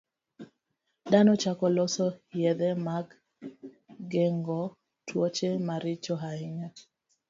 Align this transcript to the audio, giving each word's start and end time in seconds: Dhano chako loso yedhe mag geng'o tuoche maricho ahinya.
Dhano 1.11 1.33
chako 1.41 1.65
loso 1.77 2.07
yedhe 2.41 2.69
mag 2.87 3.07
geng'o 4.11 4.61
tuoche 5.07 5.49
maricho 5.67 6.15
ahinya. 6.29 6.67